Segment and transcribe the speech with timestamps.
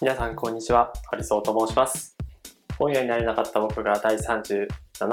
[0.00, 2.16] 皆さんこんにちは、ハリソーと申します。
[2.78, 4.68] 本屋になれなかった僕が第37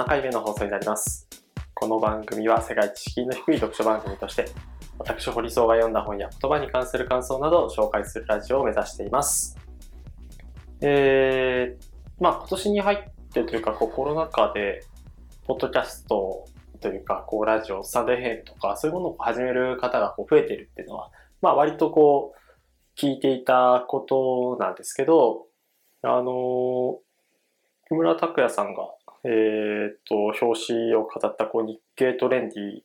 [0.05, 1.27] 回目の放送になります。
[1.73, 4.45] この番組は世界知識の低い読書番組として、
[4.99, 9.57] 私、堀荘が読んだ本や言葉に関する感想などを紹介するラジオを目指しています。
[10.81, 14.83] えー、まあ今年に入ってというか、こうコロナ禍で、
[15.47, 16.45] ポッドキャスト
[16.79, 21.09] というか、こうラジオ、サンデーヘンとか、そういうものを始める方がこう増えているっていうのは、
[21.41, 22.44] まあ割とこう、
[22.97, 25.47] 聞いていたことなんですけど、
[26.01, 26.99] あの、
[27.87, 28.89] 木村拓哉さんが、
[29.23, 32.81] えーっと、表紙を飾ったこう日経トレンディ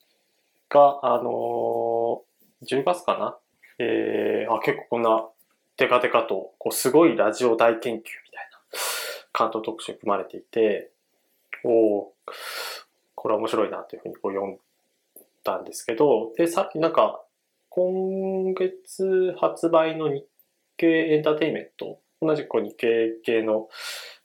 [0.68, 2.22] が、あの、
[2.62, 3.36] 10月かな？
[3.78, 5.26] えー、あ、結構こんな
[5.76, 8.12] テカテカと、こうすごいラジオ大研究みたい
[8.52, 8.58] な
[9.32, 10.90] 関東特集組まれていて、
[11.64, 12.12] お
[13.14, 14.58] これは面白いなというふうにこう読ん
[15.44, 17.22] だんですけど、で、さっきなんか、
[17.72, 20.24] 今月発売の日
[20.76, 23.68] 経エンターテインメント、同じく日経系の、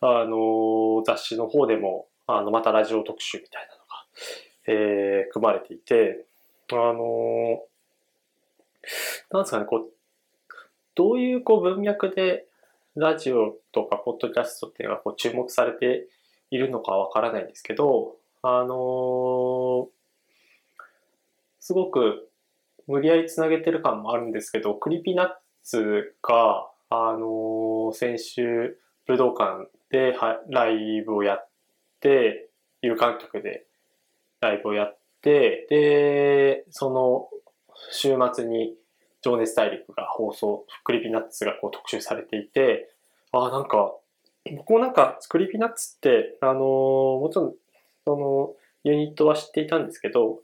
[0.02, 3.86] あの雑誌の方でも、あの、またラジオ特集みたいなのが、
[4.68, 6.26] えー組まれていて、
[6.72, 7.62] あの
[9.32, 9.92] なんですかね、こう、
[10.96, 12.48] どういうこう文脈で
[12.96, 16.08] ラジオとかポッドキャストっていうのがこう注目されて
[16.50, 19.88] いるのかわからないんですけど、あの
[21.60, 22.28] すごく
[22.88, 28.78] 無理やりつなげてる感もあるんですけど、 Creepy Nuts が、あの先週
[29.08, 31.50] 武道館ではライブをやっ
[32.00, 32.50] て、
[32.82, 33.66] 有観客で
[34.42, 37.30] ライブをやって、で、その
[37.92, 38.76] 週末に
[39.22, 42.92] 情熱大陸が放送、 Creepy Nuts がこう特集されていて、
[43.32, 43.96] ああ、なんか、
[44.56, 47.54] 僕もなんか、 Creepy Nuts って、あのもちろん、
[48.06, 50.42] その、ユニットは知っていたんですけど、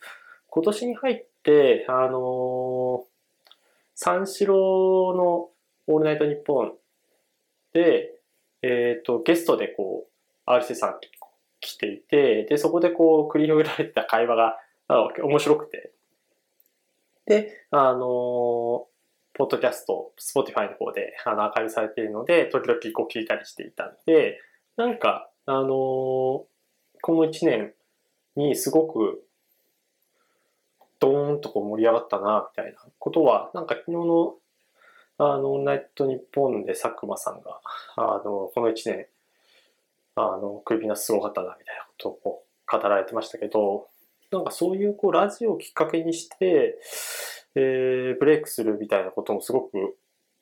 [0.47, 1.30] 今年に入って、
[1.87, 3.05] あの
[3.95, 5.49] 三四郎の
[5.87, 6.73] オールナイトニッポン
[7.73, 8.11] で、
[8.61, 10.07] えっ、と、ゲストでこ
[10.47, 10.99] う、RC さん
[11.59, 14.57] 来ていて、で、そこでこう、繰り広げられてた会話が、
[14.87, 15.93] あ面白くて。
[17.25, 18.87] で、あの
[19.33, 24.39] ポッドキャスト、Spotify の方であのアーカイブされているので、時々こう聞いたりしていたので、
[24.75, 26.47] なんか、あのこ
[27.07, 27.73] の1年
[28.35, 29.23] にすごく、
[31.01, 34.35] ドーンとこう盛り上がったな、みたいなことは、なんか昨日の、
[35.17, 37.59] あの、オンナイトニッポンで佐久間さんが、
[37.97, 39.07] あの、この1年、
[40.15, 43.87] あの、クリピーナすごかったな、みたいなことを語られてましたけど、
[44.31, 46.79] なんかそういうこうラジオをきっかけにして、
[47.55, 49.97] えー、ブレイクするみたいなこともすごく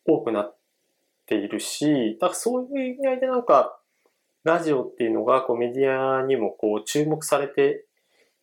[0.05, 0.55] 多くなっ
[1.25, 3.79] ているし、だからそういう意味合いでなんか、
[4.43, 7.85] ラジオっていうのがこうメディアにもこう注目されて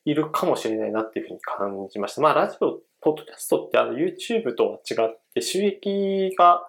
[0.06, 2.22] いるかもしれないなっていうふうに感じました。
[2.22, 6.62] まあラジオ、ポッドキャストってあの YouTube とは違って収益が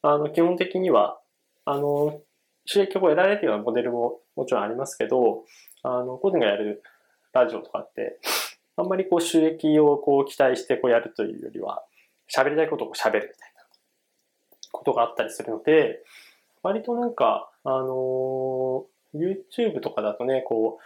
[0.00, 1.18] あの基本的には
[1.66, 2.20] あの
[2.64, 5.44] 収益を得られるようなモデルももちろんありますけど、
[5.82, 6.82] あの個人がやる
[7.32, 8.18] ラジオとかって
[8.76, 11.82] あんまりこう収益をこう期待してこうやるというよりは
[12.34, 13.64] 喋りたいことを喋るみたいな
[14.72, 16.00] ことがあったりするので、
[16.62, 20.82] 割となんか、あのー YouTube とかだとね、こう、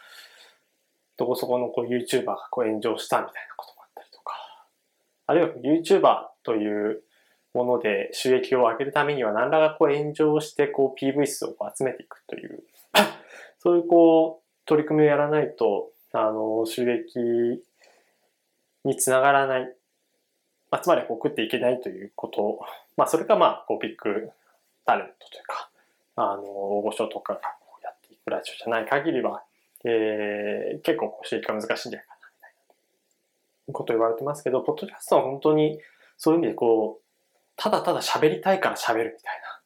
[1.18, 4.34] どこそこのこう YouTuber がこう炎上したみたいなこともあったりとか、
[5.26, 7.02] あるいは YouTuber という
[7.54, 12.62] もので収益を上げるためには何らかこう炎上してこう PV 数を集めていくという、
[13.58, 17.62] そういうこう取り組みをやらないと、あの、収益
[18.84, 19.62] につながらない、
[20.70, 22.60] まあ、つまりこう食っていけないということ、
[22.96, 24.30] まあそれがまあこうビッグ
[24.86, 25.70] タレントというか、
[26.16, 27.40] あの、大御所とかが
[27.82, 29.42] やっていくラジオじゃない限りは、
[29.84, 32.52] えー、結構こう収益が難しいんじゃないかな、みたい
[33.68, 35.80] なこと言われてますけど、ポッドキャストは本当に
[36.16, 37.04] そういう意味でこう、
[37.56, 39.60] ただただ喋りたいから喋るみたいな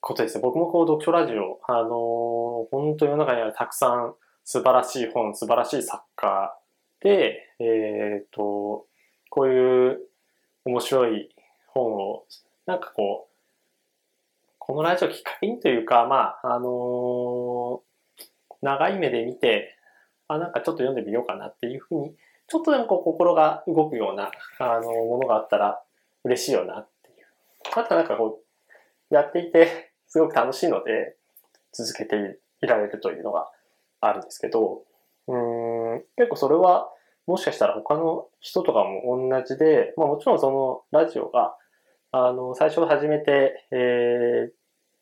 [0.00, 0.42] ことですね。
[0.42, 4.14] 僕もこう読書ラジオ、あのー本当世の中にあるたくさん
[4.44, 6.56] 素晴らしい本、素晴らしい作家
[7.00, 8.86] で、えっ、と、
[9.30, 10.00] こういう
[10.64, 11.28] 面白い
[11.68, 12.24] 本を、
[12.64, 13.36] なんかこう、
[14.58, 17.82] このラジオきっかけにというか、まあ、あの
[18.62, 19.76] 長い目で見て、
[20.28, 22.14] あ、なんかちょっと読んでみようかなっていうふうに、
[22.48, 25.80] ちょっとでもこう心が動くような、あのものがあったら
[26.24, 27.26] 嬉しいよなっていう。
[27.74, 28.40] あとなんかこ
[29.10, 31.16] う、やっていてすごく楽しいので、
[31.72, 33.50] 続けていられるというのが
[34.00, 34.84] あるんですけど、
[35.28, 35.36] う
[35.96, 36.90] ん、結構それは、
[37.26, 41.56] もしかしたら他の人とかも同じで、まあもちろんそのラジオが、
[42.12, 44.50] あの、最初始めて、えー、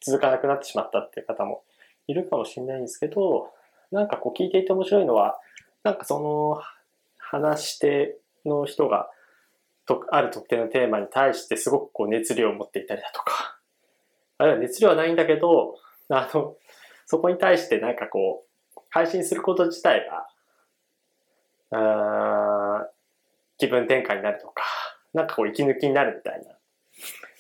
[0.01, 1.65] 続かなくなってしまったっていう方も
[2.07, 3.51] いるかもしれないんですけど、
[3.91, 5.39] なんかこう聞いていて面白いのは、
[5.83, 6.63] なんかその
[7.19, 9.11] 話し手の人が
[9.87, 13.59] とある特定のテーマに対してすごくこう熱量を持っていたりだとか、
[14.39, 15.77] あるいは熱量はないんだけど、
[16.09, 16.57] あの、
[17.07, 18.45] そこに対してなんかこ
[18.77, 20.07] う、配信すること自体
[21.71, 22.89] が、あ
[23.59, 24.65] 気分転換になるとか、
[25.13, 26.57] なんかこう息抜きになるみたいな。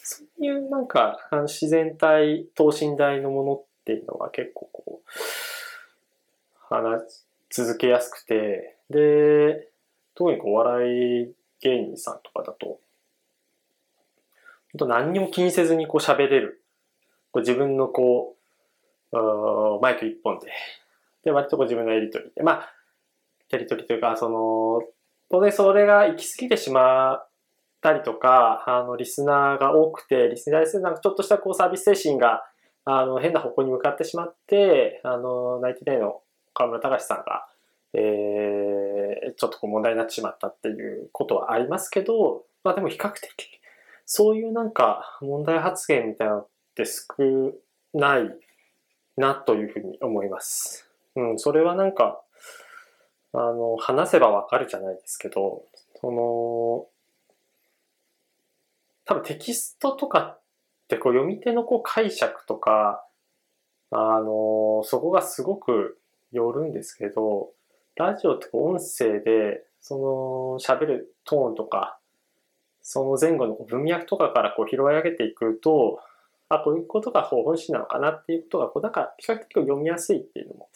[0.02, 7.00] そういうなんか、あの自然体、等身大のものっていうのは結構こう、話
[7.48, 9.68] し続けやすくて、で、
[10.14, 12.80] 特にこうお笑い芸人さんとかだと、
[14.72, 16.64] 本当何にも気にせずにこう喋れる。
[17.30, 18.36] こう自分のこ
[19.12, 20.48] う、マイク一本で。
[21.24, 22.42] で、割とこう自分のやりとりで。
[22.42, 22.72] まあ、
[23.50, 24.82] やりとりというか、その、
[25.30, 27.28] 当然それが行き過ぎてしまっ
[27.80, 32.42] たりとか、あの、リスナーが多くて、リスナーに対するなんかちょっとしたこうサービス精神が、
[32.84, 36.20] あの、変な方向に向かってしまって、あの、ナイティナイの
[36.52, 37.46] 河村隆さんが、
[37.94, 43.60] えー、ちょっとこう問題になってしまったっていうことはありますけど、まあでも比較的、
[44.04, 47.04] そういうなんか問題発言みたいなのって少
[47.94, 48.30] ない
[49.16, 50.90] なというふうに思います。
[51.16, 52.20] うん、それはなんか、
[53.32, 55.64] あの、話せばわかるじゃないですけど、
[56.00, 56.86] その、
[59.04, 60.40] 多分テキストとかっ
[60.94, 63.04] てこう読み手のこう解釈とか、
[63.90, 65.98] あの、そこがすごく
[66.32, 67.50] よるんですけど、
[67.96, 71.98] ラジオって音声で、その喋るトーンとか、
[72.82, 76.00] その前後の文脈とかからこう拾い上げていくと、
[76.48, 80.68] あ、こういうことが本心なのかなっていうことが、こうなんか比較的読みやすいっていうのも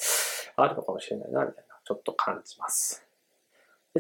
[0.57, 3.05] あるのかもしれないな、みたいな、ちょっと感じます。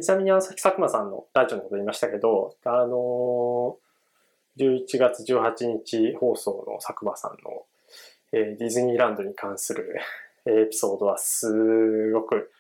[0.00, 3.87] ちなみに、あの、さっき佐久間さんのラジオのこと言いましたけど、あのー、
[4.58, 7.64] 11月18日放送の佐久間さんの、
[8.32, 10.00] えー、ディズニーランドに関する
[10.46, 12.50] エピソードはすごく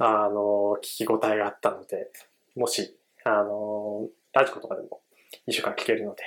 [0.00, 2.10] あの、聞き応えがあったので、
[2.54, 5.00] もし、あの、ラジコとかでも
[5.48, 6.22] 2週間聞けるので、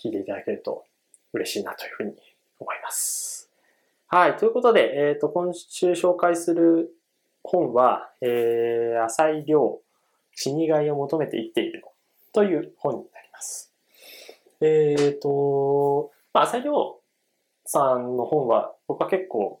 [0.00, 0.84] 聞いていただけると
[1.32, 2.14] 嬉しいなというふうに
[2.60, 3.50] 思います。
[4.06, 4.36] はい。
[4.36, 6.94] ということで、えっ、ー、と、今週紹介する
[7.42, 9.80] 本は、えー、浅井亮、
[10.32, 11.88] 死にがいを求めて生きているの
[12.32, 13.73] という本になります。
[14.64, 17.00] えっ、ー、と、まあ、浅井亮
[17.66, 19.60] さんの本は僕は結構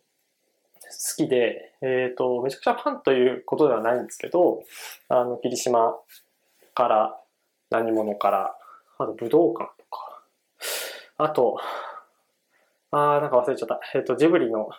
[1.16, 4.62] きで、えっ、ー、と、めちゃくちゃファンということではないんですけど、
[5.08, 5.94] あの、霧島
[6.74, 7.20] から
[7.70, 8.56] 何者から、
[8.98, 10.22] あと武道館とか、
[11.18, 11.58] あと、
[12.90, 13.80] あー、なんか忘れちゃった。
[13.94, 14.70] えっ、ー、と、ジブリの、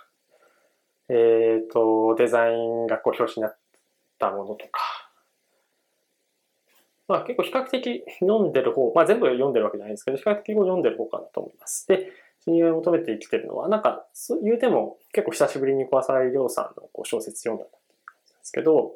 [1.10, 3.57] えっ、と、デザインがこう表紙になっ
[4.18, 4.81] たものとか、
[7.07, 11.88] まあ結構比較的読んでる方、まあ全部読んでるわけじゃないんですけど、比較的読んでる方かなと思います。
[11.88, 12.12] で、
[12.46, 17.74] 死にを求めて生きてるのは、なんか、そう言うても結構久しぶりに小浅井亮さんのこう小説読んだんで
[18.44, 18.94] すけど、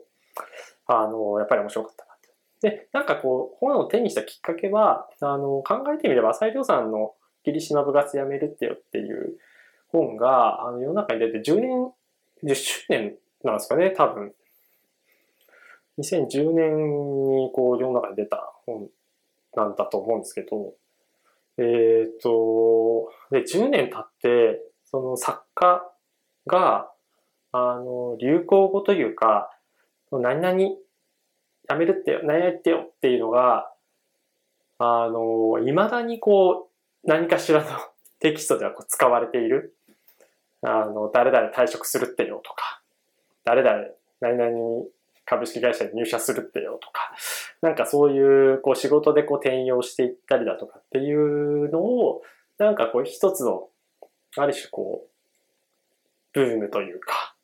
[0.87, 2.29] あの、やっぱり面白かったなと。
[2.61, 9.37] で、なんかこう、本を手にしたきっかけは、あの、考えてみれば浅井亮さんの霧島部活やめるってよっていう
[9.87, 11.91] 本が、あの、世の中に出て10年、
[12.43, 14.33] 10周年なんですかね、多分。
[15.99, 18.87] 2010年にこう世の中に出た本
[19.55, 20.73] なんだと思うんですけど、
[21.57, 25.83] えっ、ー、と、で、10年経って、その作家
[26.47, 26.89] が、
[27.51, 29.49] あの、流行語というか、
[30.11, 30.59] 何々
[31.69, 33.71] やめるってよ、何々ってよっていうのが、
[34.77, 36.69] あの、未だにこ
[37.03, 37.67] う、何かしらの
[38.19, 39.75] テキストではこう使われている。
[40.61, 42.81] あの、誰々退職するってよとか、
[43.43, 43.87] 誰々
[44.19, 44.85] 何々
[45.29, 47.13] 株式会社に入社するってよとか、
[47.61, 52.23] なんかそういう、こう仕事でこう転用していったりだとかっていうのを、
[52.57, 53.67] なんかこう一つの、
[54.37, 55.09] ある種こう、
[56.33, 57.35] ブームというか、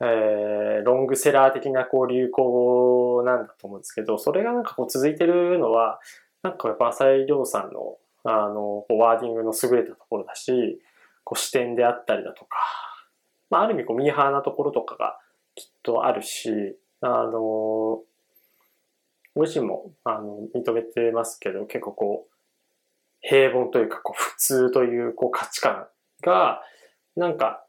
[0.00, 6.00] えー、ロングセラー的なこう流行なんだと思うんですけど、それがなんかこう続いてるのは、
[6.42, 10.80] なんかやっぱ浅井亮さんの、あの、ワーディングの優れたところだし、
[11.24, 12.58] こう視点であったりだとか、
[13.48, 15.18] まあある意味こうミーハーなところとかが
[15.54, 18.02] きっとあるし、あの、
[19.34, 22.36] ご自身も、あの、認めてますけど、結構こう、
[23.20, 25.86] 平凡というか、こう、普通という、こう、価値観
[26.22, 26.62] が、
[27.16, 27.64] なんか、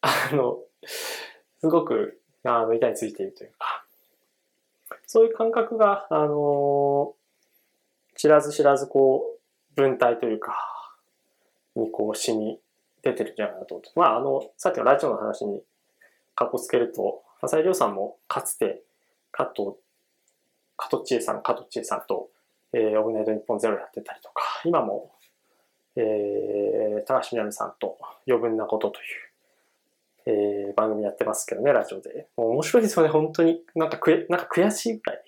[0.00, 0.58] あの、
[1.60, 3.84] すごく、あの、板についているというか、
[5.06, 7.14] そういう感覚が、あの、
[8.16, 9.40] 知らず知らず、こう、
[9.74, 10.56] 文体というか、
[11.74, 12.60] にこう、詩に
[13.02, 13.90] 出てるんじゃないかなと思って。
[13.96, 15.62] まあ、あの、さっきのラジオの話に、
[16.34, 18.82] かっこつけると、浅井亮さんもかつて、
[19.32, 19.76] 加藤、
[20.76, 22.30] 加藤千恵さん、加藤千恵さんと、
[22.72, 25.12] えー、オールナイト日本ゼロやってたりとか、今も、
[25.96, 32.26] えー、高橋みなみさんと余分なことという、えー、番組やってますけどね、ラジオで。
[32.36, 33.62] もう面白いですよね、本当に。
[33.74, 35.24] なんかくなんか悔しいぐらい。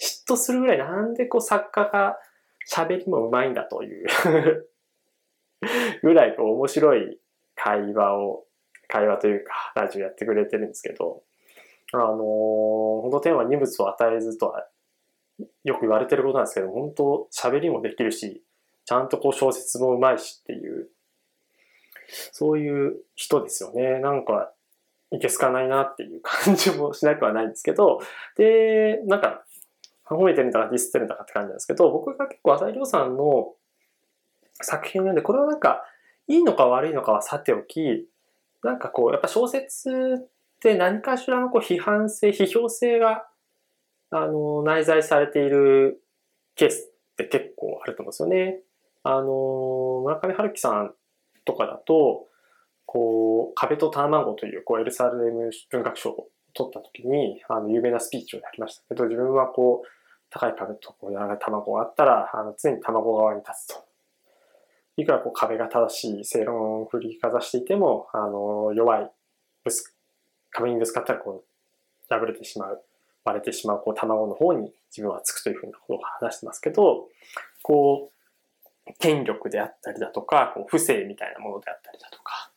[0.00, 2.18] 嫉妬するぐらい、なんでこう作家が
[2.70, 4.06] 喋りもうまいんだという
[6.02, 7.18] ぐらいこう面白い
[7.54, 8.46] 会話を、
[8.88, 11.22] 会話というか、ラジオやってくれてるんですけど、
[11.92, 12.16] あのー、
[13.02, 14.66] 本当天は荷物を与えずとは
[15.64, 18.42] よく言われてることなんですけど、本当喋りもできるし、
[18.84, 20.88] ちゃんとこう小説もうまいしっていう、
[22.32, 24.00] そういう人ですよね。
[24.00, 24.52] なんか、
[25.10, 28.00] いけすかないなっていう感じもしなくはないんですけど、
[28.36, 29.44] で、なんか、
[30.04, 33.54] 褒めてるんだかディスってるんだかって感じなんですけど、僕が結構浅井亮さんの
[34.60, 35.84] 作品を読んで、これはなんか、
[36.28, 38.08] いいのか悪いのかはさておき、
[38.62, 40.28] なんかこう、やっぱ小説
[40.62, 43.26] って何かしらのこう批判性、批評性が、
[44.10, 46.00] あの、内在されている
[46.54, 48.60] ケースって結構あると思うんですよね。
[49.02, 50.94] あの、村上春樹さん
[51.44, 52.28] とかだと、
[52.86, 59.88] こう、壁と卵という、こう、エルサレム文学賞を取った時に、あの、有名なスピーチをやりましたけど、自分はこう、
[60.30, 63.84] 高い壁とこう、長い卵があったら、あの、常に卵側に立つと。
[64.96, 69.10] いくらこう壁が正しい正論を振りかざしていても、あの、弱い、
[69.64, 69.91] ぶつ、
[70.52, 72.82] 壁にぶつかったらこう、破れてしまう、
[73.24, 77.08] 割れてしまう、こう、卵の方に自分はつくというふうなことを話してますけど、
[77.62, 78.12] こう、
[78.98, 82.50] 権力であったりだとか、こう不正みたいなものであったりだとか、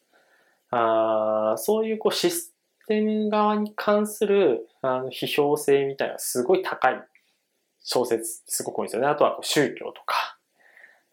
[0.71, 2.53] あそういうこうシス
[2.87, 7.01] テム側に関するあの批評性みたいなすごい高い
[7.81, 9.07] 小説すごく多いですよね。
[9.07, 10.37] あとはこう宗教とか、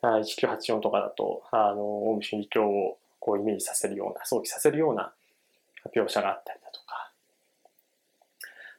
[0.03, 5.13] 1984とかだと、あの、オウム真理教をこうイメージさせるような、想起させるような
[5.91, 7.13] 描写があったりだとか。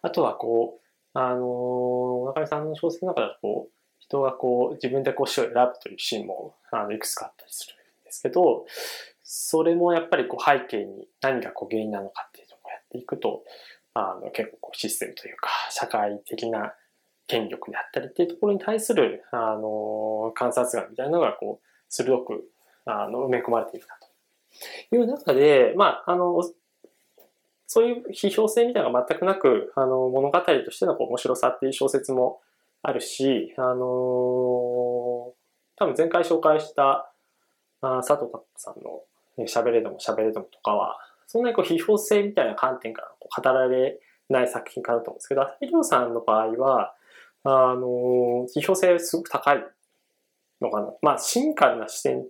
[0.01, 0.83] あとはこう、
[1.13, 8.65] あの、中見さんの小説の中だとこう、人がこう自分でこう死を選ぶというシーンもあのいくつかあったりするんですけど、
[9.23, 13.43] それもやっぱりこう背景に何がこう原因なのかっていうところをやっていくと、
[13.93, 16.73] あの結構こうシステムというか、社会的な
[17.27, 22.43] 権力であったりっていうところに対する、あの、観察眼みたいなのがこう、鋭く、
[22.85, 23.97] あの、埋め込まれているか
[24.89, 26.43] という中で、まあ、あの、
[27.73, 32.39] そういう批評性みたいなのが全くなく、あの、物語としてのこう面白さっていう小説も
[32.83, 35.33] あるし、あの多
[35.79, 37.11] 分前回紹介した
[37.81, 39.01] あ佐藤拓さんの
[39.47, 43.99] 喋れども喋れどもとかは、そんなにこう批評性みたいな観点からこう語られ
[44.29, 46.93] ない作品かなと思うんですけど、浅井亮さんの場合は、
[47.43, 49.63] あの、批評性すごく高い
[50.61, 50.93] のかな。
[51.01, 52.23] まあ、シンカルな視点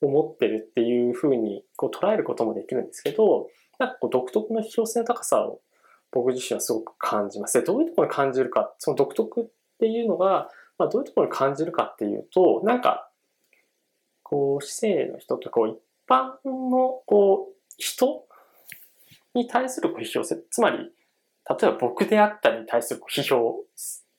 [0.00, 3.48] を持ってるっていうふうにこう捉えることもできるんですけど、
[3.78, 5.60] なんかこう独特の批評性の高さを
[6.10, 7.62] 僕自身はすごく感じます。
[7.62, 9.44] どういうところに感じるか、その独特っ
[9.78, 13.10] ていうのが、まあ、どういうところに感じるかっていうと、なんか、
[14.22, 18.26] こう、市政の人とこう、一般の、こう、人
[19.34, 23.64] に対する批評性、つまり、例えば僕であったりに対する批評、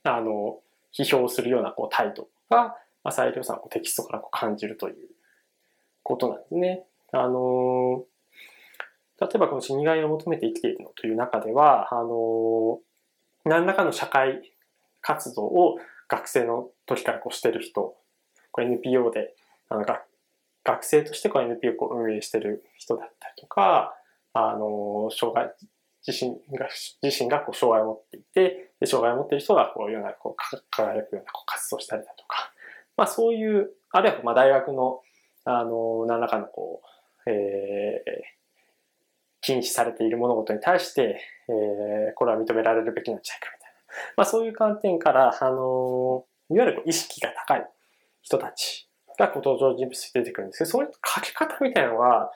[0.04, 0.60] あの、
[0.94, 5.10] 批評するようなこう態度が、浅井亮さんのテキストからこう感じるという
[6.04, 6.84] ことなんですね。
[7.12, 8.04] あの、
[9.20, 12.80] 例えばこの死にがいを求めて生きているのという中では、あの、
[13.46, 14.42] 何らかの社会
[15.02, 17.96] 活動を学生の時からこうしてる人、
[18.52, 19.36] これ NPO で
[19.70, 20.02] あの学
[20.64, 23.96] 学生としてこう NPO を運営してる人だったりとか、
[24.34, 25.54] あの、障害、
[26.06, 26.68] 自身が、
[27.02, 32.52] 自身がこう障害を持っていて、で障害を持っている人がこういうようなこう輝くようなこう活動したりだとか、
[32.98, 35.02] まあそういう、あるいはまあ大学の、
[35.46, 36.82] あの、何らかのこ
[37.26, 38.39] う、えー、
[39.50, 44.14] 禁止されている物事に対して、えー、これは認められるべきなんじゃないかみたいな。
[44.18, 47.66] まあそういう観点から、あの、いわゆる意識が高い
[48.22, 48.88] 人たち
[49.18, 52.32] が登場人物に出てくるんですけど、そういう書き方みたいなのは、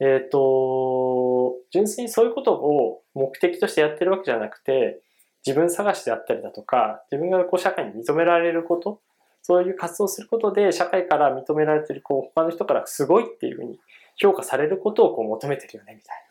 [0.00, 5.00] えっ、ー、と、純粋にそういうことを目的としてやってるわけじゃなくて、
[5.46, 9.00] 自分探しであったりだとか、自分がこう社会に認められること、
[9.40, 13.80] そういう活動をすることで、社会から認められてる、こう、他の人からすごいっていうふうに
[14.16, 16.27] 評価されることをこう求めてるよね、みたいな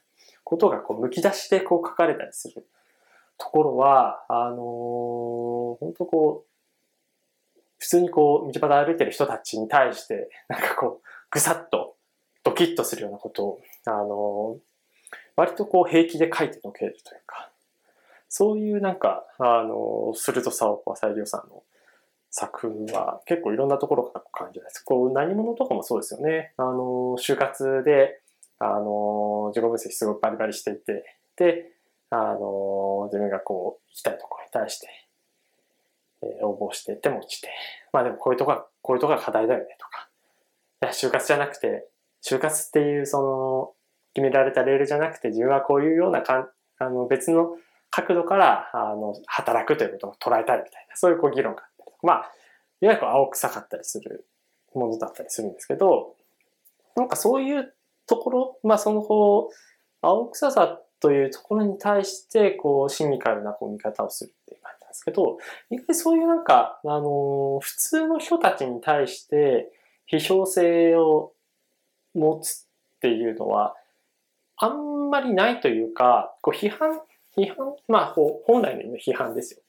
[0.47, 2.65] ことがこう、剥き出してこう書かれたりする
[3.37, 6.45] ところは、あのー、本当こ
[7.57, 11.97] う、普通にこう、道端歩いてる人たちに対して、なんかこう、ぐさっと
[12.45, 14.57] ドキッとするようなことを、あの、
[15.35, 17.51] 割とこう平気で書いてのけるというか、
[18.29, 21.63] そういうなんか、あの、鋭さを、浅井亮さんの
[22.31, 24.79] 作風は結構いろんなところから感じます。
[24.79, 26.53] こう、何者とかもそうですよね。
[26.55, 28.21] あの、就活で、
[28.59, 31.03] あの、自己分析すごいバリバリしていて、
[31.35, 31.71] で、
[32.09, 34.87] あの、自分がこう、行きたいところに対して、
[36.23, 37.49] え応募してっても落ちて、
[37.93, 40.09] まあでもこういうとこが、こういうとこが課題だよねとか、
[40.81, 41.87] いや、就活じゃなくて、
[42.25, 43.73] 就活っていうその、
[44.13, 46.49] 決められたレールじゃなくて、自分はこういうようなかん、
[46.79, 47.55] あの別の
[47.91, 52.31] 角度から、あの、働くということを捉えたいみたいな、そういうこう議論があったりとか、まあ、
[52.81, 54.27] いわゆる青臭かったりする
[54.73, 56.15] ものだったりするんですけど、
[56.95, 57.73] なんかそういう
[58.07, 59.55] ところ、まあそのこう、
[60.01, 65.37] 青臭さというところに対して、こう、シニカルなこう見方をするっていう感じなんですけど、
[65.69, 69.71] 意外そういうなんか、あの、普通の人たちに対して
[70.11, 71.33] 批評性を
[72.15, 73.75] 持つっていうのは、
[74.57, 76.99] あんまりないというか、こう批判、
[77.37, 79.61] 批判、まあ、本来の意味の批判ですよ。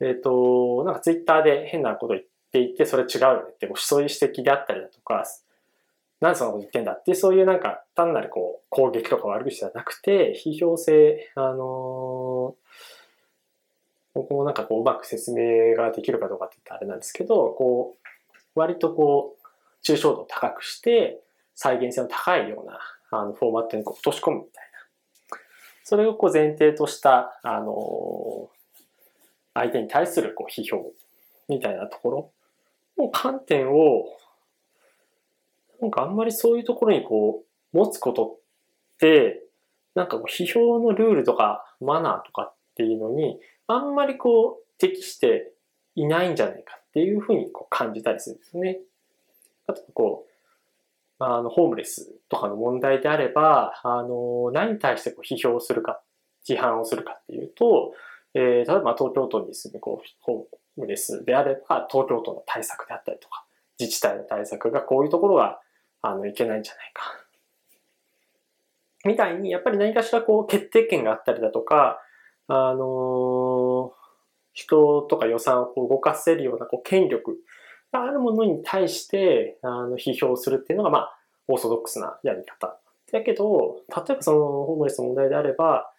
[0.00, 5.24] えっ、ー、と、なんかツイッターで変なこと言っていて、それ違うよねって、そういう指摘であったりだとか、
[6.20, 12.54] なんでそんなこと言ってんだってそういうなんか単なるこう攻撃とか悪口じゃなくて、批評性、あのー、こ
[14.14, 17.96] こもなんかこううまく説明ができるかどうかって言ったらあれなんですけど、こ
[18.54, 19.46] う、割とこう、
[19.86, 21.20] 抽象度を高くして、
[21.54, 22.78] 再現性の高いような
[23.10, 24.64] あのフォーマットにこう落とし込むみたい
[25.32, 25.38] な。
[25.84, 28.48] それをこう前提とした、あの、
[29.54, 30.92] 相手に対するこう批評
[31.48, 32.32] みたいなとこ
[32.96, 34.06] ろの観点を
[35.80, 38.38] なんかあんまりそういうところにこう、持つことっ
[38.98, 39.42] て、
[39.94, 45.52] なんかこう、批評のルールとかマナーとかっていうのに、あんまりこう、適して
[45.94, 48.78] いないんじゃないかっていうふうにこう感じたりするんですね。
[49.66, 50.32] あとこう、
[51.18, 56.00] あの、ホームレスとかの問題であれば、あの、何に対してこう批評するか、
[56.46, 57.92] 批判をするかっていうと、
[58.34, 63.46] えー、例えば東京都に住むこうホームレスであれば、東京都の対策であったりとか、
[63.78, 65.60] 自治体の対策がこういうところが
[66.02, 67.02] あの、いけないんじゃないか。
[69.04, 72.00] みたいに、やっぱり何かしらこう、決定権があったりだとか、
[72.48, 73.92] あの
[74.52, 77.38] 人とか予算を動かせるようなこう権力
[77.92, 82.78] があるものに対してあの批評するっていうのが、まあ、オーソドックスなやり方。
[83.12, 85.90] だけど、例えばそのホームレスの問題であれば、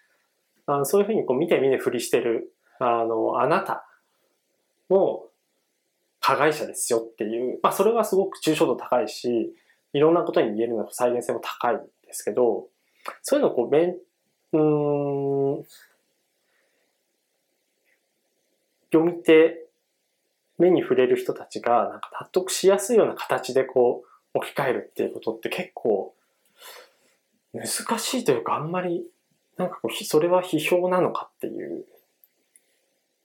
[0.66, 3.88] あのそういうふうにこう見て見ぬふりしてる、あの、あなた
[4.90, 5.28] も
[6.20, 9.54] 加害者ですよっていう、まあそれはすごく抽象度高いし、
[9.94, 12.68] いろんなことに言えるのと再現性も高いんですけど、
[13.22, 13.96] そういうのをこう、め、
[14.54, 14.58] う
[15.62, 15.64] ん、
[18.92, 19.68] 読み手、
[20.58, 26.16] 目に触れる人たちがなんか納得しやすいような形でこう置き換えるっていうことって結構
[27.54, 27.68] 難
[28.00, 29.06] しいというかあんまり
[29.58, 31.86] なんかこうそれは批評なのかっていう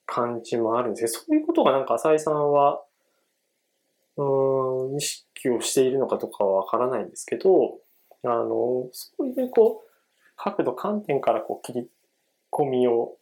[0.06, 2.82] 感じもあるんですけどそういうことがなんか浅井さんは
[4.16, 4.24] うん
[4.96, 7.78] 意識をしているのかとかはわからないんですけど、
[8.24, 9.92] あの、そういうこう、
[10.36, 11.88] 角度、観点からこう切り
[12.50, 13.16] 込みを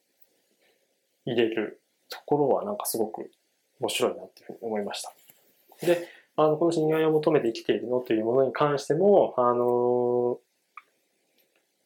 [1.24, 3.30] 入れるところはなんかすごく
[3.80, 5.12] 面白いなっていうふうに思いました。
[5.86, 10.38] で、あの、この親愛を求めて生きているのというものに関しても、あの、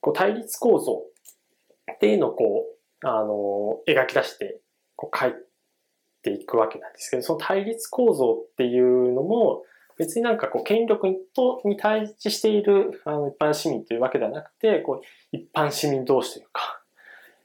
[0.01, 1.03] こう対立構造
[1.93, 2.67] っていうのをこ
[3.03, 4.61] う、あの、描き出して、
[4.97, 5.35] こう書い
[6.25, 9.63] ていくわけなんですけど、その対立構造っていうのも、
[9.97, 16.83] 別になんかこう権力とに対峙しているあの一般市民というわけではなくて、こう一般市民同士というか、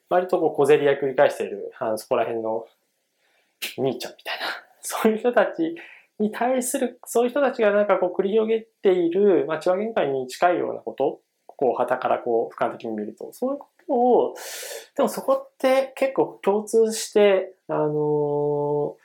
[0.10, 2.66] 割とこう小競り合い繰り返している、あのそこら辺の
[3.78, 4.46] 兄ちゃんみたいな、
[4.82, 5.76] そういう人たち
[6.18, 13.60] に対する、そういう人たちがなんかこう繰り広げている、まあ、千葉限界に近いようなこと、こう、旗からこう、俯瞰的に見ると、そういう
[13.90, 14.36] とを、
[14.96, 18.96] でもそこって結構共通して、あの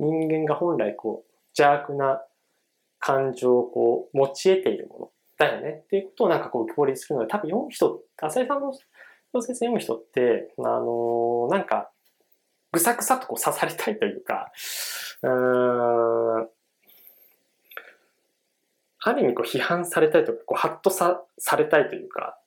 [0.00, 2.22] ー、人間が本来こう、邪悪な
[2.98, 8.72] 感情をこう持ち得ているものだよねっていうことをなんかこう浮き彫りにするので、多分読む人、浅井さんの
[9.32, 11.90] 小説読む人って、あのー、なんか、
[12.70, 14.52] ぐさぐさとこう刺されたいというか、
[15.22, 15.30] うー
[16.42, 16.50] ん、
[19.06, 22.38] ある意味こう批判されたいとか、こうハッとさされたいというか、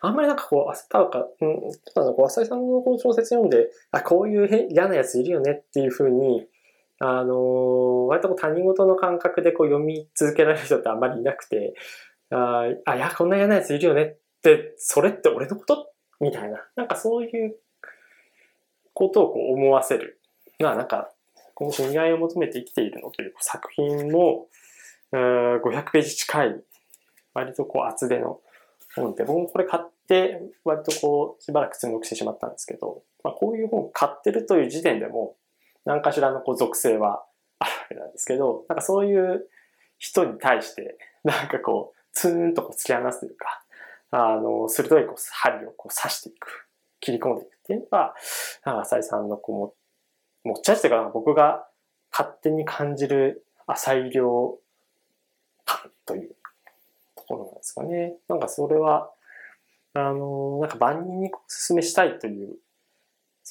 [0.00, 1.60] あんまりなんかこう、浅田か、うん、
[1.94, 6.46] ただこう、浅井さんのこの小説読んで、あ、こういう嫌なやついるよねっていうふうに、
[7.00, 11.74] あのー、割と他人事の感覚でこう読み続けられる人ってあんまりいなくて、
[12.30, 15.92] あ、あいや、こんな嫌なやついるよねって、それって俺のこと？
[16.20, 16.66] みたいな。
[16.74, 17.56] なんかそういう
[18.94, 20.20] ことをこう思わせる。
[20.58, 21.12] まあなんか、
[21.54, 24.48] この親愛を求めて生きているのという作品も、
[25.12, 26.60] 500ページ近い、
[27.34, 28.40] 割とこう厚手の
[28.98, 35.36] 本で、僕もこれ買って、割とこう、しばらく積んどくしてしまったんですけど、まあこういう本を買ってるという時点でも、
[35.84, 37.24] 何かしらのこう属性は
[37.58, 39.48] あるわけなんですけど、なんかそういう
[39.98, 43.64] 人に対して、なんかこう、ツーンとこう突き放すというか、
[44.10, 46.68] あの、鋭いこう針をこう刺していく、
[47.00, 48.14] 切り込んでいくっていうのが、
[48.64, 49.74] なんか浅井さんのこ
[50.44, 51.68] う、持ち味というか、僕が
[52.10, 54.58] 勝手に感じる浅い量
[55.64, 56.34] 感という
[57.58, 58.16] ですかね。
[58.28, 59.10] なんかそれは、
[59.94, 62.56] あの、なんか万人にお勧めしたいという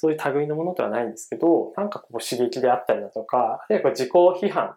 [0.00, 4.76] そういう類のものではないんですけど、なんかこう刺激であったりだとか、あるいは自己批判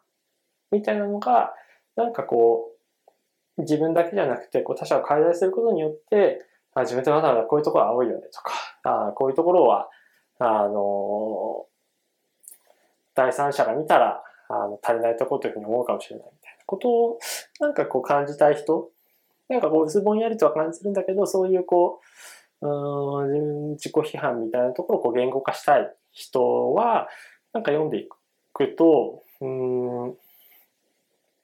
[0.71, 1.53] みたいなのが、
[1.95, 2.71] なんかこ
[3.55, 9.89] う、自分だけじゃなくて、こう他者を介在することによって、あ自分ってまだまだこういうところは青いよねとか、あこういうところは、
[10.39, 11.67] あの
[13.13, 17.19] 第三者が見たら、あの、足りないところというふうに思うかもしれないみたいなことを、
[17.59, 18.89] なんかこう感じたい人、
[19.51, 21.99] なんかこう、薄ぼんやりとは感じるんだけど、そういうこ
[22.61, 27.09] う、うん、自分自己批判みたいなところをこう言語化したい人は、
[27.53, 28.07] なんか読んでい
[28.53, 30.05] くと、うん、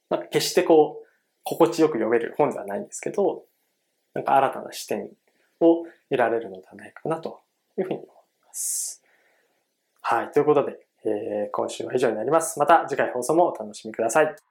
[0.10, 1.08] なんか決してこう、
[1.43, 3.43] 心地よく読める本ではないんですけど、
[4.13, 5.10] なんか新たな視点
[5.60, 7.41] を得られるのではないかなと
[7.78, 8.08] いうふうに思い
[8.48, 9.04] ます。
[10.02, 10.32] はい。
[10.32, 12.58] ということで、えー、今週は以上になります。
[12.58, 14.46] また次回放送もお楽しみください。